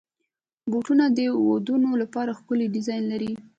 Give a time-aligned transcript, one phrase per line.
[0.71, 1.19] بوټونه د
[1.49, 3.31] ودونو لپاره ښکلي ډیزاین لري.